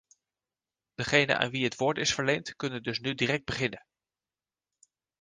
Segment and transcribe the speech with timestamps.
[0.95, 3.85] Degenen aan wie het woord is verleend, kunnen dus nu direct beginnen.